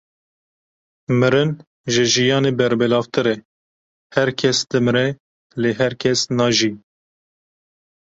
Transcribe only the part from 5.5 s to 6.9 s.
lê her kes najî.